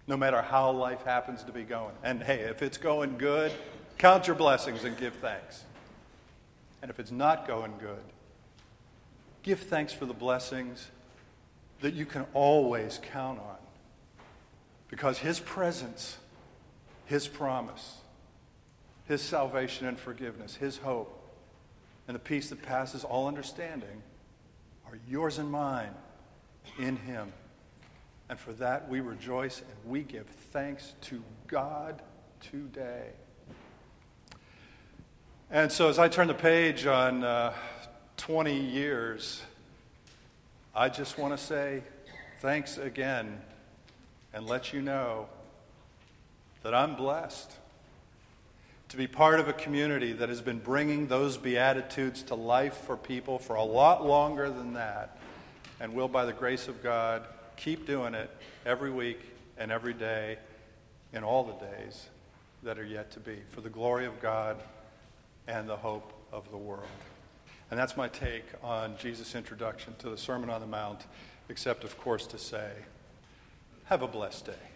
No 0.08 0.16
matter 0.16 0.42
how 0.42 0.72
life 0.72 1.04
happens 1.04 1.44
to 1.44 1.52
be 1.52 1.62
going. 1.62 1.94
And 2.02 2.20
hey, 2.20 2.40
if 2.40 2.60
it's 2.60 2.76
going 2.76 3.18
good, 3.18 3.52
count 3.98 4.26
your 4.26 4.34
blessings 4.34 4.82
and 4.82 4.96
give 4.96 5.14
thanks. 5.14 5.62
And 6.82 6.90
if 6.90 6.98
it's 6.98 7.12
not 7.12 7.46
going 7.46 7.74
good, 7.78 8.02
give 9.44 9.60
thanks 9.60 9.92
for 9.92 10.06
the 10.06 10.12
blessings 10.12 10.88
that 11.80 11.94
you 11.94 12.04
can 12.04 12.26
always 12.34 12.98
count 13.12 13.38
on. 13.38 13.58
Because 14.88 15.18
His 15.18 15.38
presence, 15.38 16.18
His 17.04 17.28
promise, 17.28 17.98
His 19.06 19.22
salvation 19.22 19.86
and 19.86 19.96
forgiveness, 19.96 20.56
His 20.56 20.78
hope, 20.78 21.12
and 22.08 22.16
the 22.16 22.20
peace 22.20 22.50
that 22.50 22.60
passes 22.62 23.04
all 23.04 23.28
understanding 23.28 24.02
are 24.88 24.98
yours 25.08 25.38
and 25.38 25.50
mine 25.50 25.94
in 26.78 26.96
Him. 26.96 27.32
And 28.28 28.38
for 28.38 28.52
that 28.54 28.88
we 28.88 29.00
rejoice 29.00 29.60
and 29.60 29.90
we 29.90 30.02
give 30.02 30.26
thanks 30.26 30.94
to 31.02 31.22
God 31.46 32.02
today. 32.40 33.10
And 35.50 35.70
so 35.70 35.88
as 35.88 35.98
I 35.98 36.08
turn 36.08 36.26
the 36.26 36.34
page 36.34 36.86
on 36.86 37.22
uh, 37.22 37.54
20 38.16 38.58
years, 38.58 39.42
I 40.74 40.88
just 40.88 41.18
want 41.18 41.36
to 41.36 41.42
say 41.42 41.82
thanks 42.40 42.78
again 42.78 43.40
and 44.32 44.46
let 44.46 44.72
you 44.72 44.82
know 44.82 45.28
that 46.62 46.74
I'm 46.74 46.96
blessed 46.96 47.52
to 48.96 49.02
be 49.02 49.06
part 49.06 49.38
of 49.38 49.46
a 49.46 49.52
community 49.52 50.14
that 50.14 50.30
has 50.30 50.40
been 50.40 50.58
bringing 50.58 51.06
those 51.06 51.36
Beatitudes 51.36 52.22
to 52.22 52.34
life 52.34 52.78
for 52.86 52.96
people 52.96 53.38
for 53.38 53.56
a 53.56 53.62
lot 53.62 54.06
longer 54.06 54.48
than 54.48 54.72
that, 54.72 55.18
and 55.80 55.92
will, 55.92 56.08
by 56.08 56.24
the 56.24 56.32
grace 56.32 56.66
of 56.66 56.82
God, 56.82 57.22
keep 57.58 57.86
doing 57.86 58.14
it 58.14 58.30
every 58.64 58.90
week 58.90 59.20
and 59.58 59.70
every 59.70 59.92
day 59.92 60.38
in 61.12 61.22
all 61.22 61.44
the 61.44 61.66
days 61.66 62.06
that 62.62 62.78
are 62.78 62.86
yet 62.86 63.10
to 63.10 63.20
be, 63.20 63.36
for 63.50 63.60
the 63.60 63.68
glory 63.68 64.06
of 64.06 64.18
God 64.22 64.56
and 65.46 65.68
the 65.68 65.76
hope 65.76 66.14
of 66.32 66.50
the 66.50 66.56
world. 66.56 66.86
And 67.70 67.78
that's 67.78 67.98
my 67.98 68.08
take 68.08 68.46
on 68.62 68.96
Jesus' 68.98 69.34
introduction 69.34 69.94
to 69.98 70.08
the 70.08 70.16
Sermon 70.16 70.48
on 70.48 70.62
the 70.62 70.66
Mount, 70.66 71.04
except, 71.50 71.84
of 71.84 71.98
course, 71.98 72.26
to 72.28 72.38
say, 72.38 72.70
have 73.84 74.00
a 74.00 74.08
blessed 74.08 74.46
day. 74.46 74.75